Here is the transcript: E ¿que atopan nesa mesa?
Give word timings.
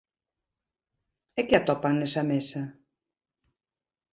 E 1.39 1.41
¿que 1.47 1.55
atopan 1.57 1.95
nesa 1.97 2.21
mesa? 2.31 2.61